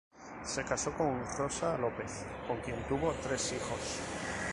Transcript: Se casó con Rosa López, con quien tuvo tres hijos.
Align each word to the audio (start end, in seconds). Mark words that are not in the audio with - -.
Se 0.43 0.63
casó 0.63 0.91
con 0.93 1.21
Rosa 1.37 1.77
López, 1.77 2.25
con 2.47 2.57
quien 2.61 2.75
tuvo 2.87 3.13
tres 3.21 3.53
hijos. 3.53 3.99